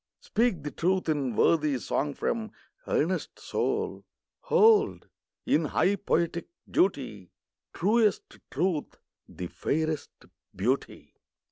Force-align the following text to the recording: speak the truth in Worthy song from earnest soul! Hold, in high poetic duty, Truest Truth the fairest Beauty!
speak 0.19 0.63
the 0.63 0.71
truth 0.71 1.07
in 1.07 1.35
Worthy 1.35 1.77
song 1.77 2.15
from 2.15 2.49
earnest 2.87 3.37
soul! 3.39 4.03
Hold, 4.39 5.07
in 5.45 5.65
high 5.65 5.95
poetic 5.95 6.47
duty, 6.67 7.29
Truest 7.71 8.39
Truth 8.49 8.97
the 9.29 9.45
fairest 9.45 10.09
Beauty! 10.55 11.13